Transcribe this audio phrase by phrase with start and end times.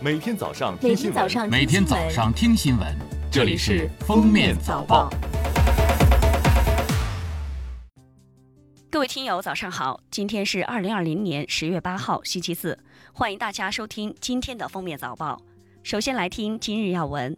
[0.00, 2.96] 每天早上听新闻，天早上每天早上听新闻，
[3.32, 5.10] 这里是《封面早报》。
[8.88, 10.00] 各位听友，早上好！
[10.08, 12.78] 今天是二零二零年十月八号，星期四，
[13.12, 15.42] 欢迎大家收听今天的封面早报。
[15.82, 17.36] 首先来听今日要闻：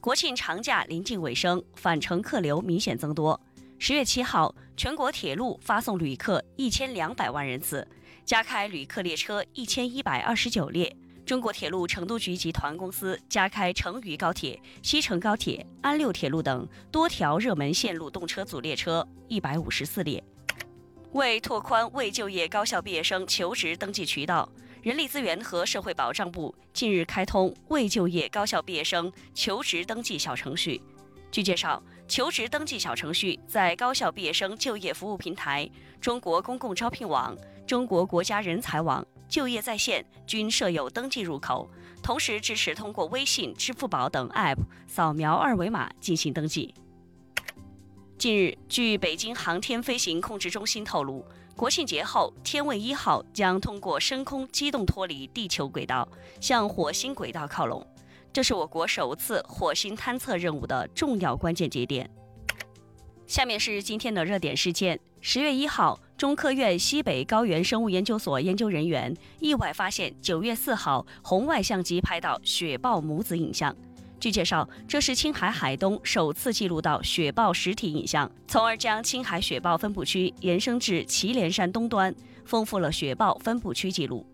[0.00, 3.40] 国庆长假临近尾声，返程客流明显增多。
[3.80, 7.84] 十月七号，全国铁路发送旅客一千两百万人次，
[8.24, 10.96] 加开旅客列车一千一百二十九列。
[11.28, 20.24] 中国铁路成都局集团公司加开成渝高铁、西成高铁、安六铁路等多条热门线路动车组列车一百五十四列。
[21.12, 24.50] 为拓宽未就业高校毕业生求职登记渠道，
[24.80, 30.80] 人力资源和社会保障部近日开通未就业高校毕业生求职登记小程序。
[31.30, 35.68] 据介绍，求职登记小程序在高校毕业生就业服务平台、
[36.00, 41.68] 中国公共招聘网、中国国家人才网、就业在线均设有登记入口，
[42.02, 46.74] 同时支持通过微信、支付宝等 App 扫描二维码进行登记。
[48.16, 51.24] 近日，据北京航天飞行控制中心透露，
[51.54, 56.08] 国庆节后，天问一号将通过升空机动脱离地球轨道，
[56.40, 57.86] 向火星轨道靠拢。
[58.32, 62.08] 这是我国首次火星探测任务的重要关键节点。
[63.26, 73.74] 下面是今天的热点事件：十月一号，中科院西北高原生物研究所研究人员意外发现九月四号红外相机拍到雪豹母子影像。
[74.18, 84.26] 据介绍，这是青海海东首次记录到雪豹实体影像，从而将青海雪豹分布区延伸至祁连山东端，丰富了雪豹分布区记录。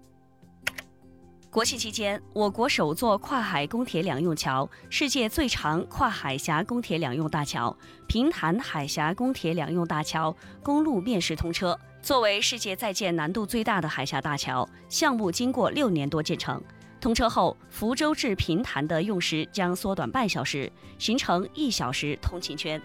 [1.54, 11.78] 国庆期间，我国首座跨海公铁两用桥、世界最长跨海峡公铁两用大桥——平潭海峡公铁两用大桥公路面试通车。
[12.02, 16.60] 作为世界在建难度最大的海峡大桥，项目经过六年多建成。
[17.00, 20.68] 通车后，福州至平潭的用时将缩短半小时，
[20.98, 22.82] 形成一小时通勤圈。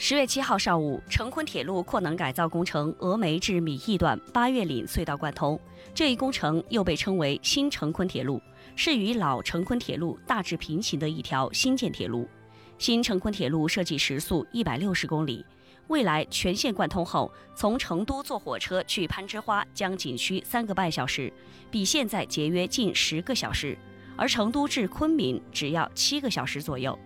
[0.00, 5.58] 十月七号上午，成昆铁路扩能改造工程峨眉至米易段八月岭隧道贯通。
[5.92, 8.40] 这一工程又被称为新成昆铁路，
[8.76, 12.28] 是与老成昆铁路大致平行的一条新建铁路。
[12.78, 15.44] 新成昆铁路设计时速一百六十公里。
[15.88, 21.32] 未来全线贯通后，从成都坐火车去攀枝花将仅需三个半小时，
[21.72, 23.76] 比现在节约近十个小时；
[24.16, 26.96] 而成都至昆明只要七个小时左右。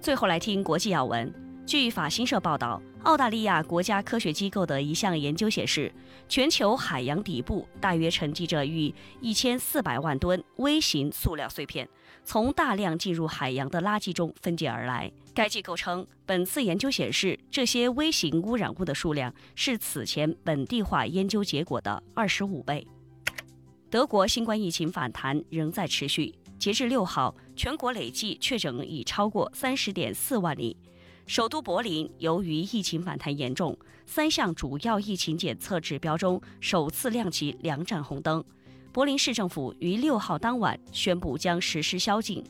[0.00, 1.32] 最后来听国际要闻。
[1.66, 5.92] 据法新社报道，澳大利亚国家科学机构的一项研究显示，
[6.28, 11.88] 全球海洋底部大约沉积着逾一千四百万吨微型塑料碎片，
[12.22, 15.10] 从大量进入海洋的垃圾中分解而来。
[15.34, 22.86] 该机构称，本次研究显示，这些微型污染物的数量是此前本地化研究结果的二十五倍。
[23.90, 30.76] 德国新冠疫情反弹仍在持续，截至六号，全国累计确诊已超过三十点四万例。
[31.26, 33.76] 首都柏林由于疫情反弹严重，
[34.06, 38.42] 三项主要疫情检测指标中首次亮起两盏红灯。
[38.92, 42.44] 柏林市政府于六号当晚宣布将实施宵禁。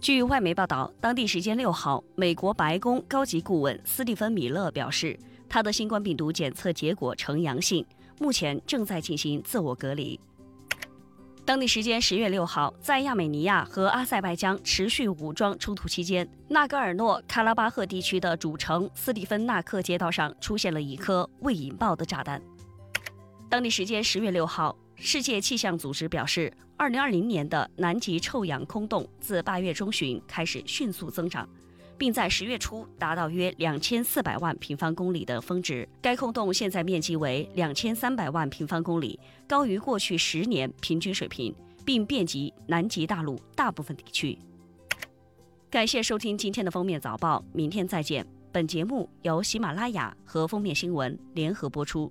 [0.00, 5.16] 据外媒报道，当地时间六号，美国白宫高级顾问斯蒂芬·米勒表示，
[5.48, 7.86] 他的新冠病毒检测结果呈阳性，
[8.18, 10.18] 目前正在进行自我隔离。
[11.48, 22.38] 当地时间十月六号，在亚美尼亚和阿塞拜疆持续武装冲突期间，纳戈尔诺卡拉巴赫地区的主城斯蒂芬纳克街道上出现了一颗未引爆的炸弹。
[23.48, 31.48] 当地时间十月六号，世界气象组织表示，二零二零年的南极臭氧空洞自八月中旬开始迅速增长。
[31.98, 35.86] 并在十月初达到约两千四百万平方公里的峰值。
[36.00, 41.54] 该空洞现在面积为两千三百万平方公里，高于过去十年平均水平，
[41.84, 44.38] 并遍及南极大陆大部分地区。
[45.68, 48.26] 感谢收听今天的封面早报，明天再见。
[48.50, 52.10] 本节目由喜马拉雅和封面新闻联合播出。